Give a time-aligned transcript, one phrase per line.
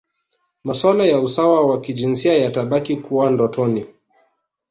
[0.63, 3.85] Masuala ya usawa wa kijinsia yatabaki kuwa ndotoni